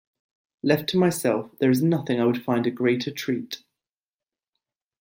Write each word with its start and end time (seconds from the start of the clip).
Left 0.63 0.89
to 0.89 0.97
myself, 0.97 1.55
there 1.59 1.69
is 1.69 1.83
nothing 1.83 2.19
I 2.19 2.25
would 2.25 2.43
find 2.43 2.65
a 2.65 2.71
greater 2.71 3.11
treat. 3.11 3.61